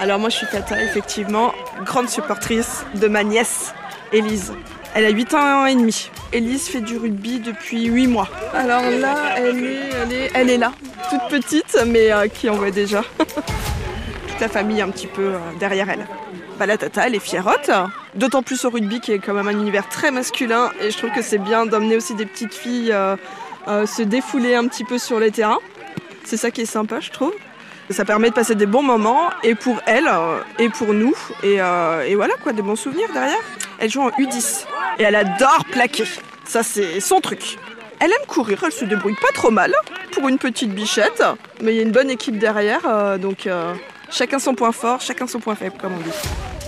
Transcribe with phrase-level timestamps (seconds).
[0.00, 1.52] Alors moi je suis Tata, effectivement,
[1.84, 3.74] grande supportrice de ma nièce,
[4.12, 4.52] Élise.
[4.94, 6.10] Elle a 8 ans et demi.
[6.32, 8.28] Élise fait du rugby depuis 8 mois.
[8.54, 10.72] Alors là, elle est, elle est, elle est là,
[11.10, 13.04] toute petite, mais euh, qui en voit déjà.
[13.18, 16.06] Toute la famille un petit peu euh, derrière elle.
[16.60, 17.70] Bah, la Tata, elle est fierotte,
[18.16, 21.10] d'autant plus au rugby qui est quand même un univers très masculin et je trouve
[21.10, 23.16] que c'est bien d'emmener aussi des petites filles euh,
[23.66, 25.60] euh, se défouler un petit peu sur les terrains.
[26.22, 27.32] C'est ça qui est sympa, je trouve.
[27.88, 31.16] Ça permet de passer des bons moments, et pour elle, euh, et pour nous.
[31.42, 31.60] Et,
[32.14, 33.40] voilà, quoi, des bons souvenirs derrière.
[33.78, 34.66] Elle joue en U10.
[34.98, 36.04] Et elle adore plaquer.
[36.44, 37.56] Ça, c'est son truc.
[38.00, 39.72] Elle aime courir, elle se débrouille pas trop mal
[40.12, 41.22] pour une petite bichette.
[41.62, 43.48] Mais il y a une bonne équipe derrière, donc
[44.10, 46.59] chacun son point fort, chacun son point faible, comme on dit.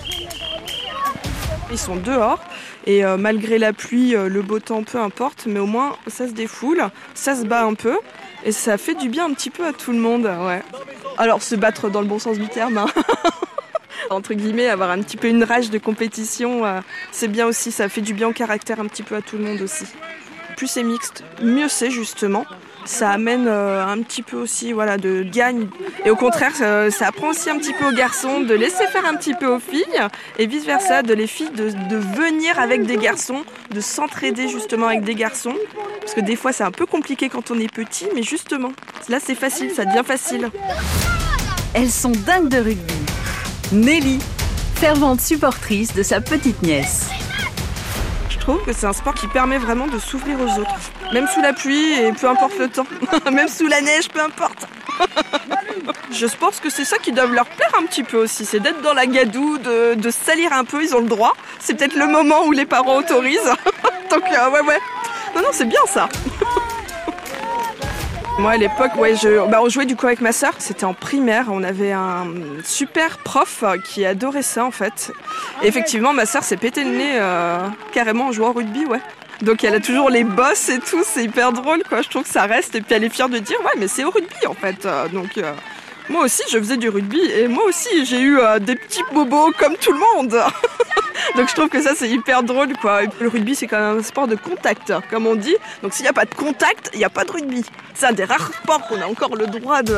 [1.73, 2.39] Ils sont dehors
[2.87, 6.29] et euh, malgré la pluie, euh, le beau temps, peu importe, mais au moins ça
[6.29, 7.97] se défoule, ça se bat un peu
[8.45, 10.25] et ça fait du bien un petit peu à tout le monde.
[10.25, 10.63] Ouais.
[11.17, 12.77] Alors se battre dans le bon sens du terme.
[12.77, 12.87] hein.
[14.11, 16.81] Entre guillemets, avoir un petit peu une rage de compétition, euh,
[17.11, 19.45] c'est bien aussi, ça fait du bien au caractère un petit peu à tout le
[19.45, 19.87] monde aussi.
[20.59, 22.45] Plus c'est mixte, mieux c'est justement.
[22.85, 25.69] Ça amène euh, un petit peu aussi voilà, de gagne.
[26.05, 29.15] Et au contraire, ça, apprend aussi un petit peu aux garçons de laisser faire un
[29.15, 30.01] petit peu aux filles
[30.39, 35.03] et vice-versa, de les filles de, de venir avec des garçons, de s'entraider justement avec
[35.03, 35.55] des garçons.
[36.01, 38.73] Parce que des fois c'est un peu compliqué quand on est petit, mais justement,
[39.09, 40.51] là c'est facile, ça devient facile.
[41.75, 42.95] Elles sont dingues de rugby.
[43.73, 44.19] Nelly,
[44.75, 47.09] fervente supportrice de sa petite nièce.
[48.43, 50.75] Trouve que c'est un sport qui permet vraiment de s'ouvrir aux autres.
[51.13, 52.87] Même sous la pluie et peu importe le temps.
[53.31, 54.67] Même sous la neige, peu importe.
[56.11, 58.45] Je pense que c'est ça qui doit leur plaire un petit peu aussi.
[58.45, 61.35] C'est d'être dans la gadoue, de, de salir un peu, ils ont le droit.
[61.61, 63.39] C'est peut-être le moment où les parents autorisent.
[64.11, 64.79] Donc euh, ouais ouais.
[65.37, 66.09] Non non c'est bien ça.
[68.39, 70.55] Moi à l'époque, ouais, je, bah, on jouait du coup avec ma sœur.
[70.59, 71.47] C'était en primaire.
[71.51, 72.27] On avait un
[72.65, 75.13] super prof qui adorait ça en fait.
[75.63, 77.59] Et effectivement, ma sœur s'est pété le nez euh,
[77.93, 79.01] carrément en jouant au rugby, ouais.
[79.43, 81.03] Donc elle a toujours les bosses et tout.
[81.05, 82.01] C'est hyper drôle, quoi.
[82.03, 82.75] Je trouve que ça reste.
[82.75, 84.87] Et puis elle est fière de dire, ouais, mais c'est au rugby en fait.
[84.87, 85.53] Euh, donc euh,
[86.09, 89.77] moi aussi, je faisais du rugby et moi aussi, j'ai eu des petits bobos comme
[89.77, 90.37] tout le monde.
[91.37, 93.01] Donc je trouve que ça c'est hyper drôle quoi.
[93.21, 95.57] Le rugby c'est quand même un sport de contact comme on dit.
[95.83, 97.65] Donc s'il n'y a pas de contact, il n'y a pas de rugby.
[97.95, 99.97] C'est un des rares sports qu'on a encore le droit de,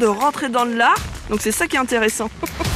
[0.00, 0.98] de rentrer dans l'art.
[1.30, 2.30] Donc c'est ça qui est intéressant.